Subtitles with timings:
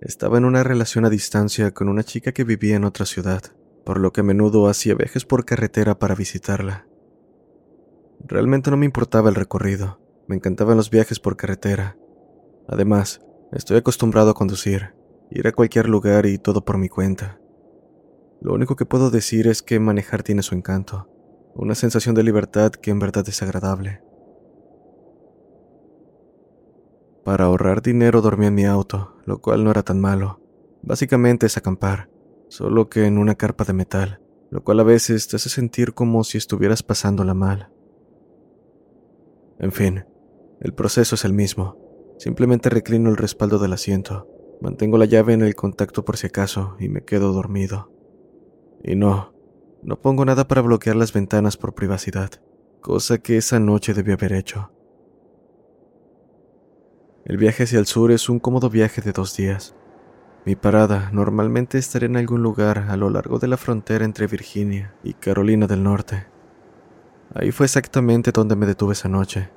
[0.00, 3.42] Estaba en una relación a distancia con una chica que vivía en otra ciudad,
[3.84, 6.86] por lo que a menudo hacía viajes por carretera para visitarla.
[8.20, 11.96] Realmente no me importaba el recorrido, me encantaban los viajes por carretera.
[12.68, 13.22] Además,
[13.52, 14.94] estoy acostumbrado a conducir,
[15.30, 17.40] ir a cualquier lugar y todo por mi cuenta.
[18.42, 21.08] Lo único que puedo decir es que manejar tiene su encanto,
[21.54, 24.02] una sensación de libertad que en verdad es agradable.
[27.26, 30.40] Para ahorrar dinero dormí en mi auto, lo cual no era tan malo.
[30.82, 32.08] Básicamente es acampar,
[32.46, 34.20] solo que en una carpa de metal,
[34.52, 37.72] lo cual a veces te hace sentir como si estuvieras pasándola mal.
[39.58, 40.04] En fin,
[40.60, 41.76] el proceso es el mismo.
[42.16, 44.28] Simplemente reclino el respaldo del asiento,
[44.60, 47.90] mantengo la llave en el contacto por si acaso y me quedo dormido.
[48.84, 49.34] Y no,
[49.82, 52.30] no pongo nada para bloquear las ventanas por privacidad,
[52.80, 54.70] cosa que esa noche debí haber hecho.
[57.26, 59.74] El viaje hacia el sur es un cómodo viaje de dos días.
[60.44, 64.94] Mi parada normalmente estará en algún lugar a lo largo de la frontera entre Virginia
[65.02, 66.28] y Carolina del Norte.
[67.34, 69.48] Ahí fue exactamente donde me detuve esa noche.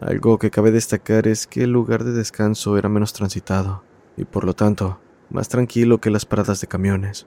[0.00, 3.84] Algo que cabe destacar es que el lugar de descanso era menos transitado
[4.16, 7.26] y por lo tanto más tranquilo que las paradas de camiones.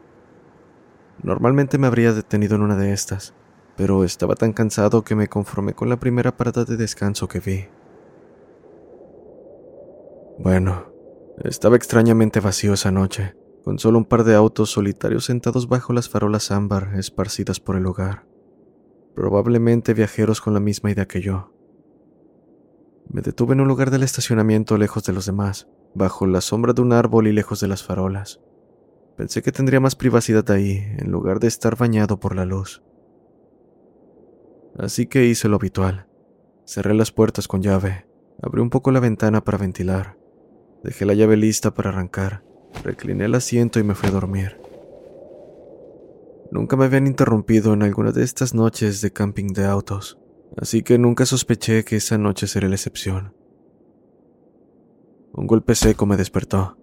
[1.22, 3.36] Normalmente me habría detenido en una de estas,
[3.78, 7.68] pero estaba tan cansado que me conformé con la primera parada de descanso que vi.
[10.42, 10.94] Bueno,
[11.44, 13.36] estaba extrañamente vacío esa noche,
[13.66, 17.84] con solo un par de autos solitarios sentados bajo las farolas ámbar esparcidas por el
[17.84, 18.26] lugar.
[19.16, 21.52] Probablemente viajeros con la misma idea que yo.
[23.10, 26.84] Me detuve en un lugar del estacionamiento lejos de los demás, bajo la sombra de
[26.84, 28.40] un árbol y lejos de las farolas.
[29.18, 32.82] Pensé que tendría más privacidad ahí, en lugar de estar bañado por la luz.
[34.78, 36.08] Así que hice lo habitual.
[36.66, 38.08] Cerré las puertas con llave,
[38.42, 40.19] abrí un poco la ventana para ventilar
[40.84, 42.44] Dejé la llave lista para arrancar,
[42.84, 44.60] recliné el asiento y me fui a dormir.
[46.52, 50.18] Nunca me habían interrumpido en alguna de estas noches de camping de autos,
[50.58, 53.36] así que nunca sospeché que esa noche sería la excepción.
[55.34, 56.78] Un golpe seco me despertó.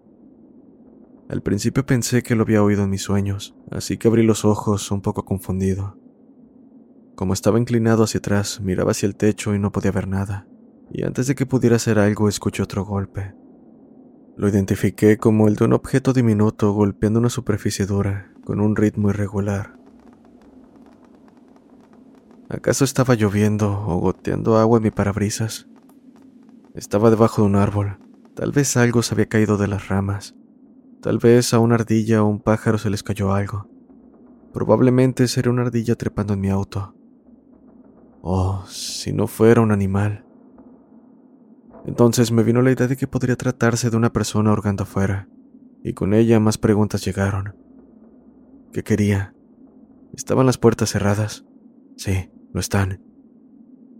[1.28, 4.90] Al principio pensé que lo había oído en mis sueños, así que abrí los ojos
[4.92, 5.98] un poco confundido.
[7.16, 10.46] Como estaba inclinado hacia atrás, miraba hacia el techo y no podía ver nada,
[10.92, 13.34] y antes de que pudiera hacer algo escuché otro golpe.
[14.36, 19.08] Lo identifiqué como el de un objeto diminuto golpeando una superficie dura, con un ritmo
[19.08, 19.78] irregular.
[22.50, 25.68] ¿Acaso estaba lloviendo o goteando agua en mi parabrisas?
[26.74, 27.98] Estaba debajo de un árbol.
[28.34, 30.34] Tal vez algo se había caído de las ramas.
[31.00, 33.70] Tal vez a una ardilla o un pájaro se les cayó algo.
[34.52, 36.94] Probablemente sería una ardilla trepando en mi auto.
[38.20, 40.25] Oh, si no fuera un animal.
[41.84, 45.28] Entonces me vino la idea de que podría tratarse de una persona hurgando afuera,
[45.84, 47.54] y con ella más preguntas llegaron.
[48.72, 49.34] ¿Qué quería?
[50.14, 51.44] ¿Estaban las puertas cerradas?
[51.96, 53.02] Sí, lo están.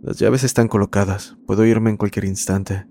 [0.01, 2.87] Las llaves están colocadas, puedo irme en cualquier instante.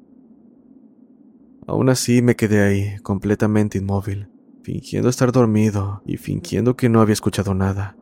[1.66, 4.28] Aún así me quedé ahí, completamente inmóvil,
[4.62, 7.96] fingiendo estar dormido y fingiendo que no había escuchado nada.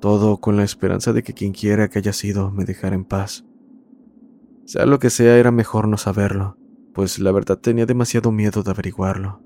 [0.00, 3.44] Todo con la esperanza de que quien quiera que haya sido me dejara en paz.
[4.70, 6.56] Sea lo que sea, era mejor no saberlo,
[6.94, 9.42] pues la verdad tenía demasiado miedo de averiguarlo.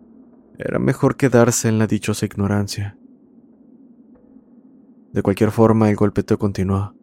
[0.59, 2.99] Era mejor quedarse en la dichosa ignorancia.
[5.15, 6.94] De cualquier forma, el golpeteo continuó.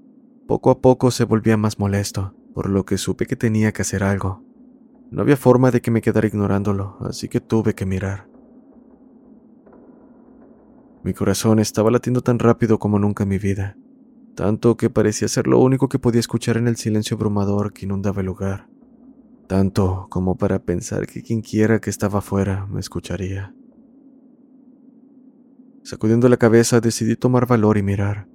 [0.47, 4.03] Poco a poco se volvía más molesto, por lo que supe que tenía que hacer
[4.03, 4.43] algo.
[5.09, 8.27] No había forma de que me quedara ignorándolo, así que tuve que mirar.
[11.01, 13.77] Mi corazón estaba latiendo tan rápido como nunca en mi vida,
[14.35, 18.21] tanto que parecía ser lo único que podía escuchar en el silencio abrumador que inundaba
[18.21, 18.67] el lugar,
[19.47, 23.53] tanto como para pensar que quienquiera que estaba afuera me escucharía.
[25.83, 28.27] Sacudiendo la cabeza decidí tomar valor y mirar.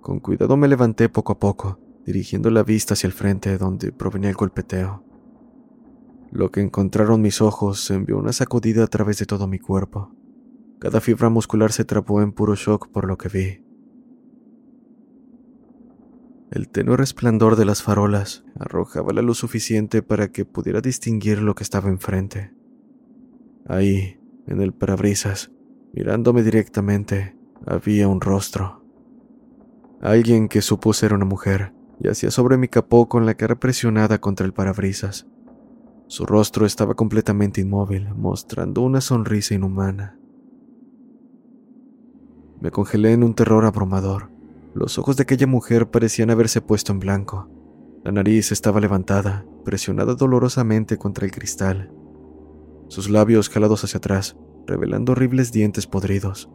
[0.00, 4.28] Con cuidado me levanté poco a poco, dirigiendo la vista hacia el frente donde provenía
[4.28, 5.04] el golpeteo.
[6.30, 10.12] Lo que encontraron mis ojos envió una sacudida a través de todo mi cuerpo.
[10.80, 13.63] Cada fibra muscular se trabó en puro shock por lo que vi.
[16.54, 21.56] El tenue resplandor de las farolas arrojaba la luz suficiente para que pudiera distinguir lo
[21.56, 22.54] que estaba enfrente.
[23.66, 25.50] Ahí, en el parabrisas,
[25.92, 27.36] mirándome directamente,
[27.66, 28.84] había un rostro.
[30.00, 34.46] Alguien que supuse ser una mujer yacía sobre mi capó con la cara presionada contra
[34.46, 35.26] el parabrisas.
[36.06, 40.20] Su rostro estaba completamente inmóvil, mostrando una sonrisa inhumana.
[42.60, 44.33] Me congelé en un terror abrumador.
[44.74, 47.48] Los ojos de aquella mujer parecían haberse puesto en blanco.
[48.02, 51.92] La nariz estaba levantada, presionada dolorosamente contra el cristal.
[52.88, 54.36] Sus labios jalados hacia atrás,
[54.66, 56.50] revelando horribles dientes podridos.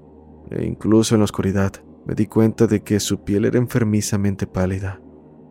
[0.51, 1.73] E incluso en la oscuridad
[2.05, 5.01] me di cuenta de que su piel era enfermizamente pálida,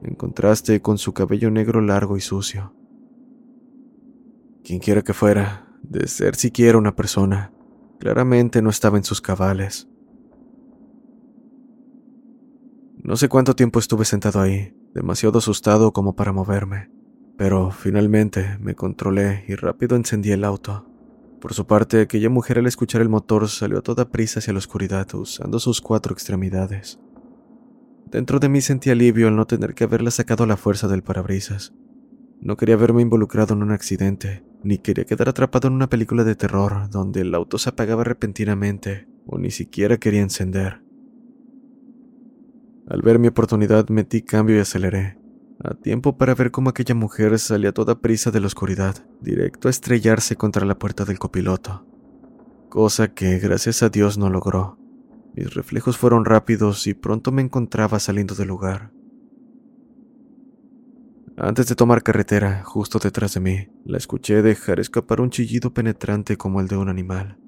[0.03, 2.75] en contraste con su cabello negro largo y sucio.
[4.62, 7.53] Quien quiera que fuera, de ser siquiera una persona,
[7.99, 9.88] claramente no estaba en sus cabales.
[13.08, 16.90] No sé cuánto tiempo estuve sentado ahí, demasiado asustado como para moverme,
[17.38, 20.87] pero finalmente me controlé y rápido encendí el auto.
[21.40, 24.58] Por su parte, aquella mujer al escuchar el motor salió a toda prisa hacia la
[24.58, 27.00] oscuridad, usando sus cuatro extremidades.
[28.10, 31.02] Dentro de mí sentí alivio al no tener que haberla sacado a la fuerza del
[31.02, 31.72] parabrisas.
[32.43, 36.34] No quería verme involucrado en un accidente, ni quería quedar atrapado en una película de
[36.34, 40.87] terror donde el auto se apagaba repentinamente o ni siquiera quería encender.
[42.88, 45.19] Al ver mi oportunidad metí cambio y aceleré,
[45.62, 49.70] a tiempo para ver cómo aquella mujer salía toda prisa de la oscuridad, directo a
[49.70, 51.85] estrellarse contra la puerta del copiloto,
[52.70, 54.79] cosa que gracias a Dios no logró.
[55.35, 58.91] Mis reflejos fueron rápidos y pronto me encontraba saliendo del lugar.
[61.37, 66.38] Antes de tomar carretera, justo detrás de mí, la escuché dejar escapar un chillido penetrante
[66.38, 67.38] como el de un animal.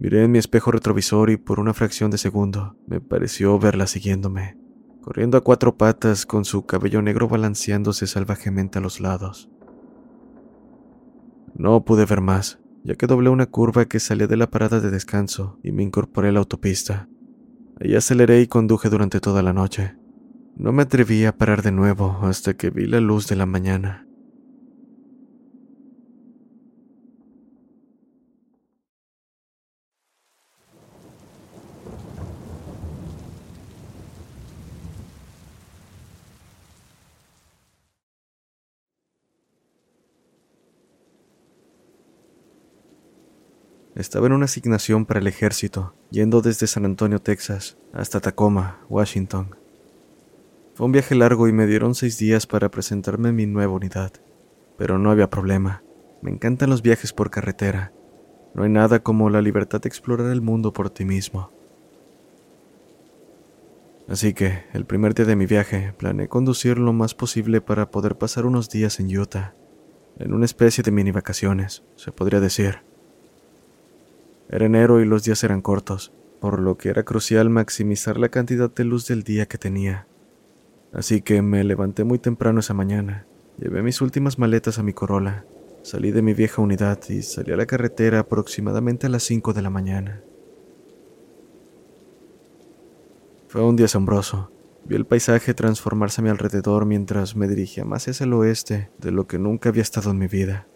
[0.00, 4.56] Miré en mi espejo retrovisor y por una fracción de segundo me pareció verla siguiéndome,
[5.02, 9.50] corriendo a cuatro patas con su cabello negro balanceándose salvajemente a los lados.
[11.54, 14.90] No pude ver más, ya que doblé una curva que salía de la parada de
[14.90, 17.10] descanso y me incorporé a la autopista.
[17.78, 19.96] Ahí aceleré y conduje durante toda la noche.
[20.56, 24.06] No me atreví a parar de nuevo hasta que vi la luz de la mañana.
[44.00, 49.54] Estaba en una asignación para el ejército, yendo desde San Antonio, Texas, hasta Tacoma, Washington.
[50.72, 54.10] Fue un viaje largo y me dieron seis días para presentarme en mi nueva unidad,
[54.78, 55.82] pero no había problema.
[56.22, 57.92] Me encantan los viajes por carretera.
[58.54, 61.50] No hay nada como la libertad de explorar el mundo por ti mismo.
[64.08, 68.16] Así que, el primer día de mi viaje, planeé conducir lo más posible para poder
[68.16, 69.54] pasar unos días en Utah,
[70.18, 72.89] en una especie de mini vacaciones, se podría decir.
[74.52, 78.68] Era enero y los días eran cortos, por lo que era crucial maximizar la cantidad
[78.68, 80.08] de luz del día que tenía.
[80.92, 83.26] Así que me levanté muy temprano esa mañana,
[83.58, 85.44] llevé mis últimas maletas a mi Corolla,
[85.82, 89.62] salí de mi vieja unidad y salí a la carretera aproximadamente a las 5 de
[89.62, 90.20] la mañana.
[93.46, 94.50] Fue un día asombroso.
[94.84, 99.12] Vi el paisaje transformarse a mi alrededor mientras me dirigía más hacia el oeste de
[99.12, 100.66] lo que nunca había estado en mi vida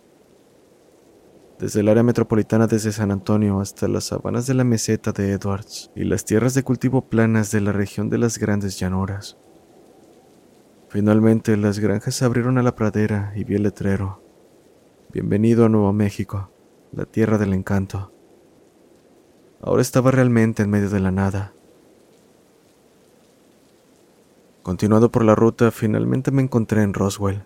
[1.59, 5.91] desde el área metropolitana desde San Antonio hasta las sabanas de la meseta de Edwards
[5.95, 9.37] y las tierras de cultivo planas de la región de las grandes llanuras.
[10.89, 14.23] Finalmente las granjas se abrieron a la pradera y vi el letrero.
[15.13, 16.51] Bienvenido a Nuevo México,
[16.93, 18.13] la tierra del encanto.
[19.61, 21.53] Ahora estaba realmente en medio de la nada.
[24.63, 27.45] Continuando por la ruta, finalmente me encontré en Roswell,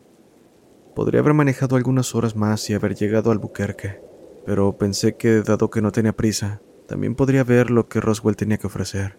[0.98, 4.00] Podría haber manejado algunas horas más y haber llegado al Buquerque,
[4.44, 8.58] pero pensé que, dado que no tenía prisa, también podría ver lo que Roswell tenía
[8.58, 9.16] que ofrecer.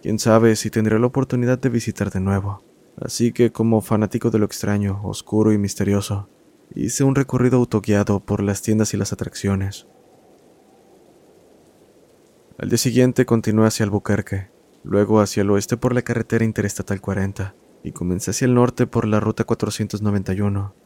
[0.00, 2.62] Quién sabe si tendré la oportunidad de visitar de nuevo.
[2.96, 6.28] Así que, como fanático de lo extraño, oscuro y misterioso,
[6.72, 9.88] hice un recorrido autoguiado por las tiendas y las atracciones.
[12.58, 14.50] Al día siguiente continué hacia Albuquerque,
[14.84, 19.08] luego hacia el oeste por la carretera interestatal 40 y comencé hacia el norte por
[19.08, 20.76] la ruta 491,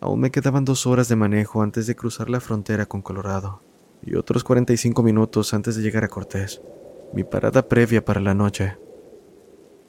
[0.00, 3.62] Aún me quedaban dos horas de manejo antes de cruzar la frontera con Colorado
[4.02, 6.62] y otros 45 minutos antes de llegar a Cortés,
[7.12, 8.76] mi parada previa para la noche.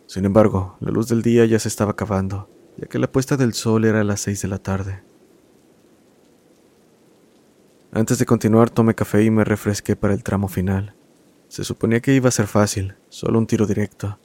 [0.07, 3.53] Sin embargo, la luz del día ya se estaba acabando, ya que la puesta del
[3.53, 5.03] sol era a las seis de la tarde.
[7.91, 10.95] Antes de continuar tomé café y me refresqué para el tramo final.
[11.47, 14.19] Se suponía que iba a ser fácil, solo un tiro directo.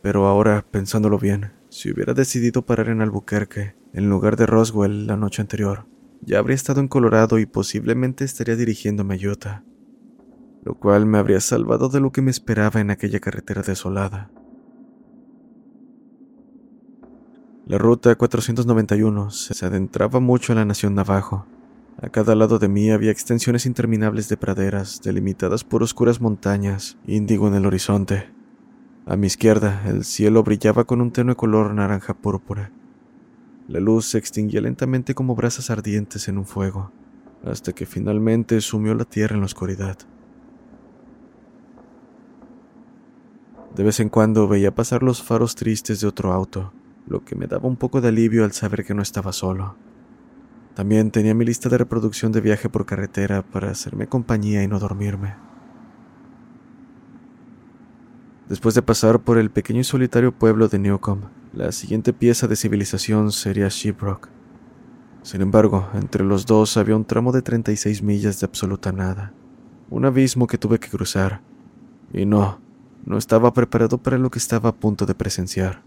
[0.00, 5.16] Pero ahora, pensándolo bien, si hubiera decidido parar en Albuquerque, en lugar de Roswell la
[5.16, 5.86] noche anterior,
[6.20, 9.64] ya habría estado en Colorado y posiblemente estaría dirigiéndome a Utah,
[10.64, 14.30] lo cual me habría salvado de lo que me esperaba en aquella carretera desolada.
[17.66, 21.46] La ruta 491 se adentraba mucho en la nación Navajo,
[22.00, 27.46] a cada lado de mí había extensiones interminables de praderas, delimitadas por oscuras montañas, índigo
[27.48, 28.28] en el horizonte.
[29.06, 32.72] A mi izquierda, el cielo brillaba con un tenue color naranja púrpura.
[33.68, 36.90] La luz se extinguía lentamente como brasas ardientes en un fuego,
[37.44, 39.98] hasta que finalmente sumió la tierra en la oscuridad.
[43.74, 46.72] De vez en cuando veía pasar los faros tristes de otro auto,
[47.06, 49.76] lo que me daba un poco de alivio al saber que no estaba solo.
[50.74, 54.78] También tenía mi lista de reproducción de viaje por carretera para hacerme compañía y no
[54.78, 55.34] dormirme.
[58.48, 62.56] Después de pasar por el pequeño y solitario pueblo de Newcomb, la siguiente pieza de
[62.56, 64.28] civilización sería Shiprock.
[65.22, 69.34] Sin embargo, entre los dos había un tramo de 36 millas de absoluta nada,
[69.90, 71.42] un abismo que tuve que cruzar,
[72.12, 72.58] y no,
[73.04, 75.82] no estaba preparado para lo que estaba a punto de presenciar.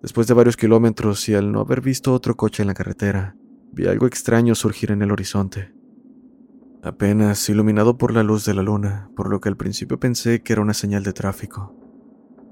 [0.00, 3.36] Después de varios kilómetros y al no haber visto otro coche en la carretera,
[3.72, 5.74] vi algo extraño surgir en el horizonte.
[6.82, 10.52] Apenas iluminado por la luz de la luna, por lo que al principio pensé que
[10.54, 11.75] era una señal de tráfico.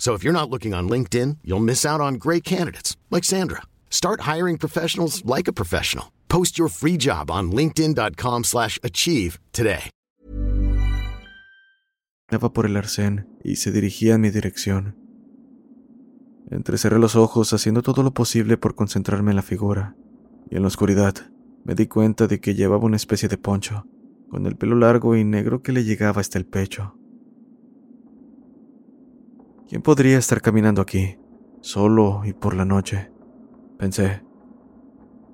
[0.00, 3.62] So if you're not looking on LinkedIn, you'll miss out on great candidates like Sandra.
[3.90, 6.06] Start hiring professionals like a professional.
[6.28, 9.90] Post your free job on linkedin.com/achieve today.
[12.54, 14.96] por el arcén y se dirigía en mi dirección.
[16.50, 19.96] Entrecerré los ojos haciendo todo lo posible por concentrarme en la figura,
[20.48, 21.14] y en la oscuridad
[21.64, 23.84] me di cuenta de que llevaba una especie de poncho,
[24.30, 26.99] con el pelo largo y negro que le llegaba hasta el pecho.
[29.70, 31.16] ¿Quién podría estar caminando aquí,
[31.60, 33.12] solo y por la noche?
[33.78, 34.24] Pensé.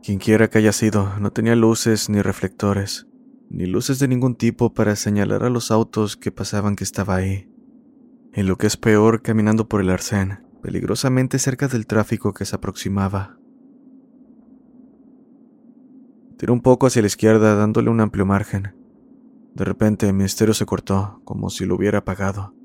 [0.02, 3.06] Quienquiera que haya sido, no tenía luces ni reflectores,
[3.48, 7.50] ni luces de ningún tipo para señalar a los autos que pasaban que estaba ahí.
[8.34, 12.56] Y lo que es peor, caminando por el arcén, peligrosamente cerca del tráfico que se
[12.56, 13.38] aproximaba.
[16.36, 18.74] Tiré un poco hacia la izquierda, dándole un amplio margen.
[19.54, 22.55] De repente, mi estéreo se cortó, como si lo hubiera apagado.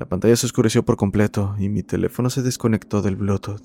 [0.00, 3.60] La pantalla se oscureció por completo y mi teléfono se desconectó del Bluetooth.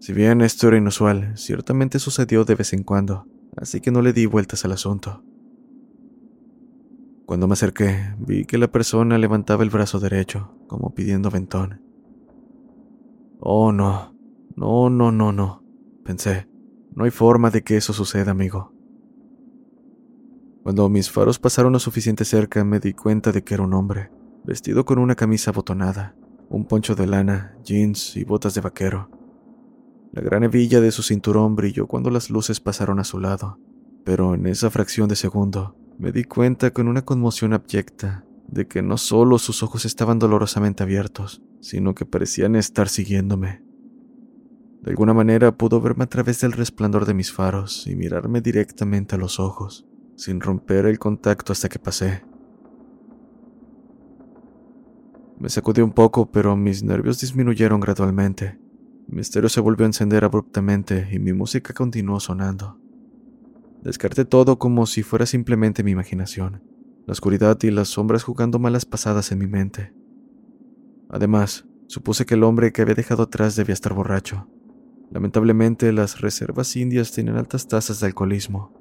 [0.00, 4.14] Si bien esto era inusual, ciertamente sucedió de vez en cuando, así que no le
[4.14, 5.22] di vueltas al asunto.
[7.26, 11.82] Cuando me acerqué, vi que la persona levantaba el brazo derecho, como pidiendo ventón.
[13.40, 14.16] Oh, no,
[14.56, 15.62] no, no, no, no,
[16.02, 16.48] pensé,
[16.94, 18.72] no hay forma de que eso suceda, amigo.
[20.62, 24.10] Cuando mis faros pasaron lo suficiente cerca, me di cuenta de que era un hombre,
[24.44, 26.14] vestido con una camisa abotonada,
[26.48, 29.10] un poncho de lana, jeans y botas de vaquero.
[30.12, 33.58] La gran hebilla de su cinturón brilló cuando las luces pasaron a su lado,
[34.04, 38.82] pero en esa fracción de segundo me di cuenta con una conmoción abyecta de que
[38.82, 43.62] no solo sus ojos estaban dolorosamente abiertos, sino que parecían estar siguiéndome.
[44.82, 49.14] De alguna manera pudo verme a través del resplandor de mis faros y mirarme directamente
[49.14, 52.24] a los ojos, sin romper el contacto hasta que pasé.
[55.42, 58.62] Me sacudí un poco, pero mis nervios disminuyeron gradualmente
[59.12, 62.78] mi estéreo se volvió a encender abruptamente y mi música continuó sonando.
[63.82, 66.62] Descarté todo como si fuera simplemente mi imaginación,
[67.06, 69.92] la oscuridad y las sombras jugando malas pasadas en mi mente.
[71.10, 74.48] Además, supuse que el hombre que había dejado atrás debía estar borracho.
[75.10, 78.72] Lamentablemente, las reservas indias tienen altas tasas de alcoholismo.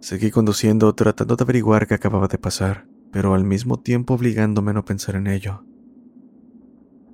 [0.00, 4.74] Seguí conduciendo tratando de averiguar qué acababa de pasar, pero al mismo tiempo obligándome a
[4.74, 5.64] no pensar en ello.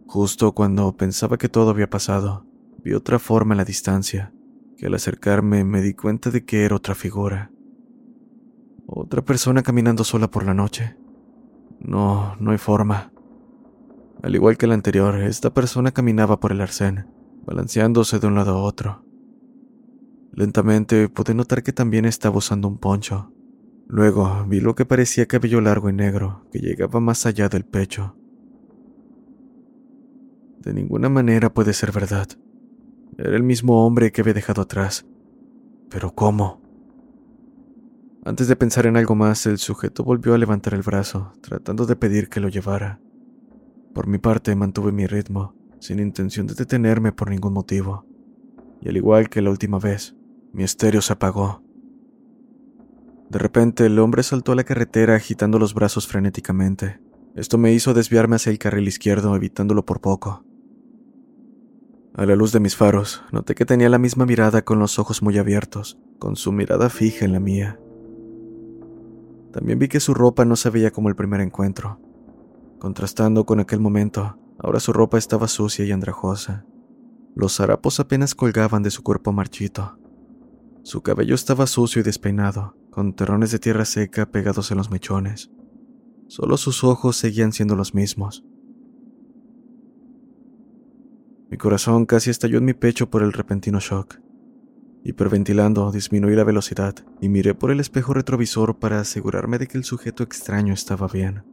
[0.07, 2.47] Justo cuando pensaba que todo había pasado,
[2.83, 4.33] vi otra forma en la distancia,
[4.79, 7.51] que al acercarme me di cuenta de que era otra figura.
[8.87, 10.97] Otra persona caminando sola por la noche.
[11.81, 13.13] No, no hay forma.
[14.23, 17.07] Al igual que la anterior, esta persona caminaba por el arcén,
[17.45, 19.05] balanceándose de un lado a otro.
[20.33, 23.33] Lentamente pude notar que también estaba usando un poncho.
[23.91, 28.15] Luego vi lo que parecía cabello largo y negro que llegaba más allá del pecho.
[30.61, 32.29] De ninguna manera puede ser verdad.
[33.17, 35.07] Era el mismo hombre que había dejado atrás.
[35.89, 36.61] Pero ¿cómo?
[38.27, 41.97] Antes de pensar en algo más, el sujeto volvió a levantar el brazo, tratando de
[41.97, 43.01] pedir que lo llevara.
[43.95, 48.05] Por mi parte, mantuve mi ritmo, sin intención de detenerme por ningún motivo.
[48.83, 50.15] Y al igual que la última vez,
[50.53, 51.63] mi estéreo se apagó.
[53.31, 57.01] De repente, el hombre saltó a la carretera agitando los brazos frenéticamente.
[57.35, 60.45] Esto me hizo desviarme hacia el carril izquierdo, evitándolo por poco.
[62.15, 65.23] A la luz de mis faros, noté que tenía la misma mirada con los ojos
[65.23, 67.79] muy abiertos, con su mirada fija en la mía.
[69.53, 72.01] También vi que su ropa no se veía como el primer encuentro.
[72.81, 76.65] Contrastando con aquel momento, ahora su ropa estaba sucia y andrajosa.
[77.35, 79.99] Los harapos apenas colgaban de su cuerpo marchito.
[80.83, 85.53] Su cabello estaba sucio y despeinado, con terrones de tierra seca pegados en los mechones.
[86.27, 88.45] Solo sus ojos seguían siendo los mismos,
[91.49, 94.19] mi corazón casi estalló en mi pecho por el repentino shock.
[95.05, 99.85] Hiperventilando, disminuí la velocidad y miré por el espejo retrovisor para asegurarme de que el
[99.85, 101.45] sujeto extraño estaba bien.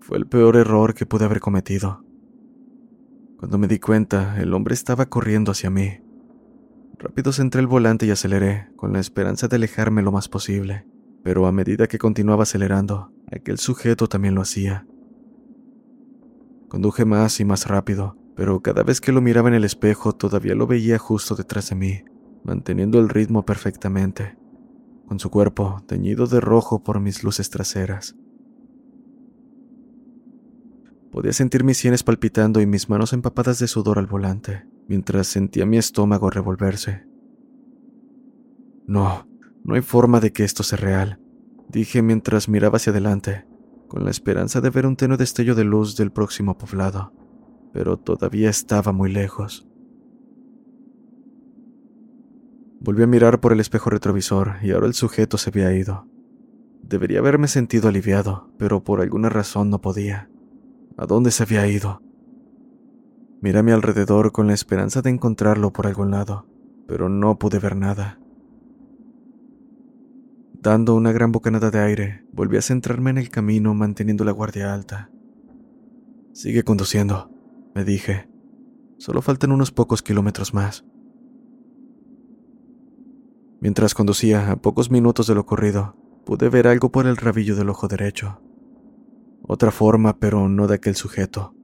[0.00, 2.04] Fue el peor error que pude haber cometido.
[3.38, 6.03] Cuando me di cuenta, el hombre estaba corriendo hacia mí.
[6.98, 10.86] Rápido centré el volante y aceleré, con la esperanza de alejarme lo más posible,
[11.22, 14.86] pero a medida que continuaba acelerando, aquel sujeto también lo hacía.
[16.68, 20.54] Conduje más y más rápido, pero cada vez que lo miraba en el espejo todavía
[20.54, 22.04] lo veía justo detrás de mí,
[22.44, 24.36] manteniendo el ritmo perfectamente,
[25.06, 28.16] con su cuerpo teñido de rojo por mis luces traseras.
[31.10, 35.66] Podía sentir mis sienes palpitando y mis manos empapadas de sudor al volante, mientras sentía
[35.66, 37.06] mi estómago revolverse.
[38.86, 39.26] No,
[39.64, 41.20] no hay forma de que esto sea real,
[41.68, 43.46] dije mientras miraba hacia adelante,
[43.88, 47.12] con la esperanza de ver un tenue destello de luz del próximo poblado
[47.74, 49.66] pero todavía estaba muy lejos.
[52.78, 56.06] Volví a mirar por el espejo retrovisor y ahora el sujeto se había ido.
[56.82, 60.30] Debería haberme sentido aliviado, pero por alguna razón no podía.
[60.96, 62.00] ¿A dónde se había ido?
[63.44, 66.46] Miré a mi alrededor con la esperanza de encontrarlo por algún lado,
[66.88, 68.18] pero no pude ver nada.
[70.54, 74.72] Dando una gran bocanada de aire, volví a centrarme en el camino manteniendo la guardia
[74.72, 75.10] alta.
[76.32, 77.30] Sigue conduciendo,
[77.74, 78.30] me dije.
[78.96, 80.86] Solo faltan unos pocos kilómetros más.
[83.60, 87.68] Mientras conducía a pocos minutos de lo ocurrido, pude ver algo por el rabillo del
[87.68, 88.40] ojo derecho.
[89.42, 91.54] Otra forma, pero no de aquel sujeto.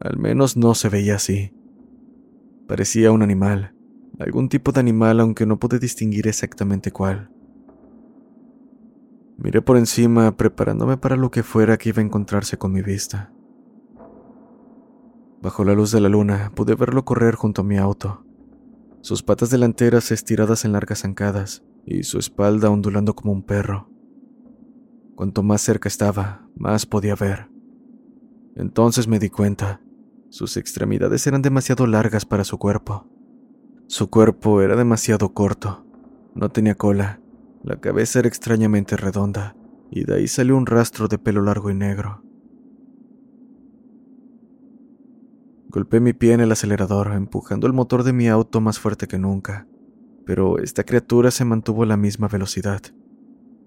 [0.00, 1.52] Al menos no se veía así.
[2.66, 3.74] Parecía un animal,
[4.18, 7.30] algún tipo de animal aunque no pude distinguir exactamente cuál.
[9.36, 13.32] Miré por encima preparándome para lo que fuera que iba a encontrarse con mi vista.
[15.40, 18.24] Bajo la luz de la luna pude verlo correr junto a mi auto,
[19.00, 23.88] sus patas delanteras estiradas en largas zancadas y su espalda ondulando como un perro.
[25.14, 27.48] Cuanto más cerca estaba, más podía ver.
[28.56, 29.80] Entonces me di cuenta,
[30.30, 33.06] sus extremidades eran demasiado largas para su cuerpo.
[33.86, 35.86] Su cuerpo era demasiado corto,
[36.34, 37.20] no tenía cola,
[37.62, 39.56] la cabeza era extrañamente redonda,
[39.90, 42.22] y de ahí salió un rastro de pelo largo y negro.
[45.70, 49.18] Golpeé mi pie en el acelerador, empujando el motor de mi auto más fuerte que
[49.18, 49.66] nunca,
[50.24, 52.82] pero esta criatura se mantuvo a la misma velocidad.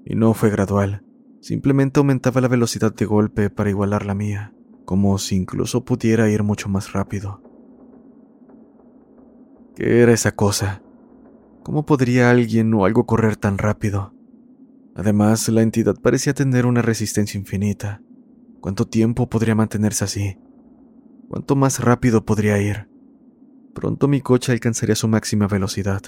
[0.06, 1.04] Y no fue gradual,
[1.42, 4.54] simplemente aumentaba la velocidad de golpe para igualar la mía,
[4.92, 7.42] como si incluso pudiera ir mucho más rápido.
[9.74, 10.84] ¿Qué era esa cosa?
[11.64, 14.14] ¿Cómo podría alguien o algo correr tan rápido?
[14.94, 18.02] Además, la entidad parecía tener una resistencia infinita.
[18.60, 20.38] ¿Cuánto tiempo podría mantenerse así?
[21.30, 22.90] ¿Cuánto más rápido podría ir?
[23.74, 26.02] Pronto mi coche alcanzaría su máxima velocidad.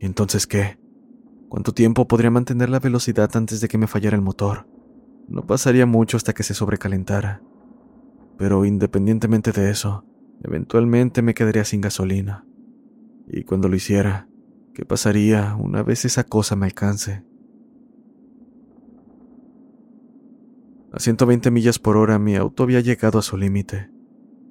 [0.00, 0.78] ¿Y entonces qué?
[1.50, 4.66] ¿Cuánto tiempo podría mantener la velocidad antes de que me fallara el motor?
[5.28, 7.42] No pasaría mucho hasta que se sobrecalentara.
[8.38, 10.06] Pero independientemente de eso,
[10.42, 12.46] eventualmente me quedaría sin gasolina.
[13.26, 14.28] Y cuando lo hiciera,
[14.78, 17.24] ¿Qué pasaría una vez esa cosa me alcance?
[20.92, 23.90] A 120 millas por hora mi auto había llegado a su límite.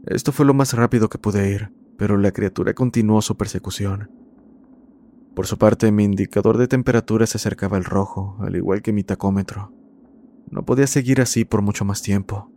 [0.06, 4.12] Esto fue lo más rápido que pude ir, pero la criatura continuó su persecución.
[5.34, 9.06] Por su parte, mi indicador de temperatura se acercaba al rojo, al igual que mi
[9.06, 9.72] tacómetro.
[10.52, 12.52] No podía seguir así por mucho más tiempo.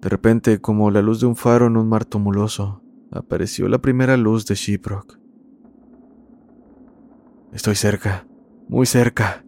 [0.00, 4.16] De repente, como la luz de un faro en un mar tumuloso, apareció la primera
[4.16, 5.18] luz de Shiprock.
[7.52, 8.26] Estoy cerca,
[8.68, 9.44] muy cerca.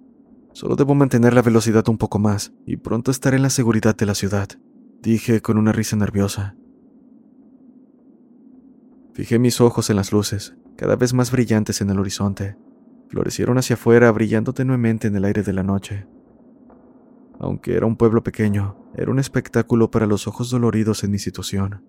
[0.53, 4.07] Solo debo mantener la velocidad un poco más y pronto estaré en la seguridad de
[4.07, 4.49] la ciudad,
[5.01, 6.57] dije con una risa nerviosa.
[9.15, 12.57] Fijé mis ojos en las luces, cada vez más brillantes en el horizonte.
[13.09, 16.07] Florecieron hacia afuera, brillando tenuemente en el aire de la noche.
[17.41, 21.83] Aunque era un pueblo pequeño, era un espectáculo para los ojos doloridos en mi situación.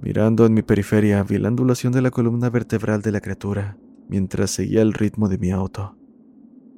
[0.00, 4.50] Mirando en mi periferia, vi la ondulación de la columna vertebral de la criatura, mientras
[4.50, 5.96] seguía el ritmo de mi auto.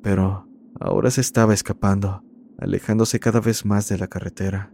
[0.01, 0.47] Pero
[0.79, 2.23] ahora se estaba escapando,
[2.57, 4.73] alejándose cada vez más de la carretera.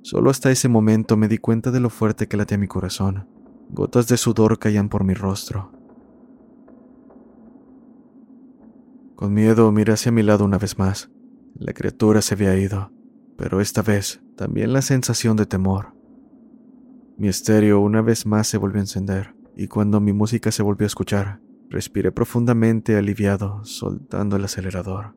[0.00, 3.28] Solo hasta ese momento me di cuenta de lo fuerte que latía mi corazón.
[3.68, 5.81] Gotas de sudor caían por mi rostro.
[9.22, 11.08] Con miedo miré hacia mi lado una vez más.
[11.54, 12.90] La criatura se había ido,
[13.36, 15.94] pero esta vez también la sensación de temor.
[17.18, 20.86] Mi estéreo una vez más se volvió a encender, y cuando mi música se volvió
[20.86, 25.14] a escuchar, respiré profundamente aliviado, soltando el acelerador.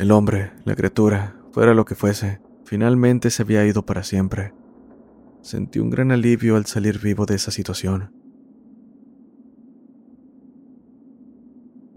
[0.00, 4.54] El hombre, la criatura, fuera lo que fuese, finalmente se había ido para siempre.
[5.42, 8.17] Sentí un gran alivio al salir vivo de esa situación.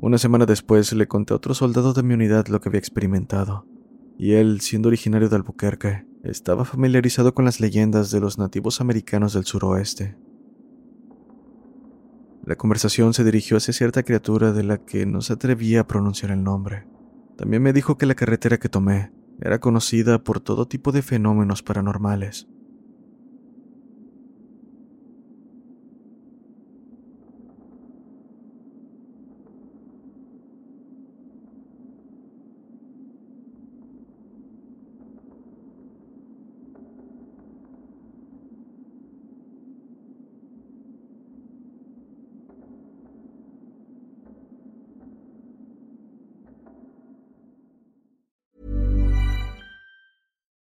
[0.01, 3.67] Una semana después le conté a otro soldado de mi unidad lo que había experimentado,
[4.17, 9.33] y él, siendo originario de Albuquerque, estaba familiarizado con las leyendas de los nativos americanos
[9.33, 10.17] del suroeste.
[12.43, 16.31] La conversación se dirigió hacia cierta criatura de la que no se atrevía a pronunciar
[16.31, 16.87] el nombre.
[17.37, 21.61] También me dijo que la carretera que tomé era conocida por todo tipo de fenómenos
[21.61, 22.47] paranormales.